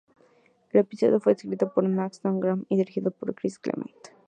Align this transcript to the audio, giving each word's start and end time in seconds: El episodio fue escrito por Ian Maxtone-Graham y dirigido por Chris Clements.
El 0.71 0.79
episodio 0.81 1.19
fue 1.19 1.33
escrito 1.33 1.71
por 1.71 1.83
Ian 1.83 1.95
Maxtone-Graham 1.95 2.65
y 2.69 2.75
dirigido 2.77 3.11
por 3.11 3.35
Chris 3.35 3.59
Clements. 3.59 4.11